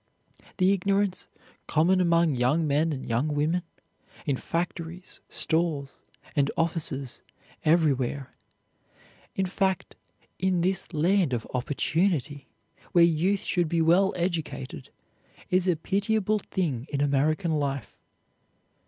[0.57, 1.27] The ignorance
[1.67, 3.61] common among young men and young women,
[4.25, 5.99] in factories, stores,
[6.35, 7.21] and offices,
[7.63, 8.33] everywhere,
[9.35, 9.95] in fact,
[10.39, 12.47] in this land of opportunity,
[12.93, 14.89] where youth should be well educated,
[15.51, 17.99] is a pitiable thing in American life.